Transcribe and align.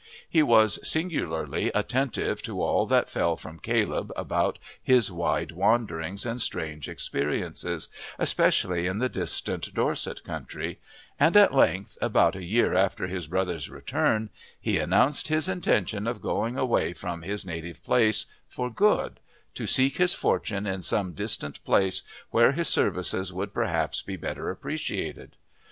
He 0.27 0.41
was 0.41 0.79
singularly 0.81 1.67
attentive 1.75 2.41
to 2.41 2.59
all 2.59 2.87
that 2.87 3.07
fell 3.07 3.37
from 3.37 3.59
Caleb 3.59 4.11
about 4.15 4.57
his 4.81 5.11
wide 5.11 5.51
wanderings 5.51 6.25
and 6.25 6.41
strange 6.41 6.89
experiences, 6.89 7.87
especially 8.17 8.87
in 8.87 8.97
the 8.97 9.09
distant 9.09 9.71
Dorset 9.75 10.23
country; 10.23 10.79
and 11.19 11.37
at 11.37 11.53
length, 11.53 11.99
about 12.01 12.35
a 12.35 12.43
year 12.43 12.73
after 12.73 13.05
his 13.05 13.27
brother's 13.27 13.69
return, 13.69 14.31
he 14.59 14.79
announced 14.79 15.27
his 15.27 15.47
intention 15.47 16.07
of 16.07 16.19
going 16.19 16.57
away 16.57 16.93
from 16.93 17.21
his 17.21 17.45
native 17.45 17.83
place 17.83 18.25
for 18.47 18.71
good 18.71 19.19
to 19.53 19.67
seek 19.67 19.97
his 19.97 20.15
fortune 20.15 20.65
in 20.65 20.81
some 20.81 21.11
distant 21.13 21.63
place 21.63 22.01
where 22.31 22.53
his 22.53 22.67
services 22.67 23.31
would 23.31 23.53
perhaps 23.53 24.01
be 24.01 24.15
better 24.15 24.49
appreciated. 24.49 25.35